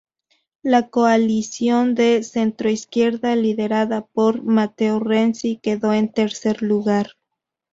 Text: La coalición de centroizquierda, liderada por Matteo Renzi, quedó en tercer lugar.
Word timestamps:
La 0.63 0.89
coalición 0.89 1.93
de 1.93 2.23
centroizquierda, 2.23 3.35
liderada 3.35 4.03
por 4.07 4.41
Matteo 4.43 4.99
Renzi, 4.99 5.57
quedó 5.57 5.93
en 5.93 6.11
tercer 6.11 6.63
lugar. 6.63 7.11